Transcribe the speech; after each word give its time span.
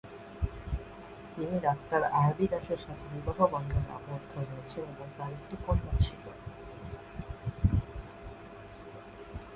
তিনি 1.35 1.55
ডাক্তার 1.59 2.01
R 2.13 2.29
B 2.37 2.45
দাসের 2.47 2.79
সাথে 2.85 3.05
বিবাহবন্ধনে 3.13 3.89
আবদ্ধ 3.97 4.31
হয়েছেন 4.43 4.83
এবং 4.93 5.07
তাঁর 5.17 5.31
একটি 5.31 5.55
কন্যা 5.65 5.93
ছিল। 6.05 6.23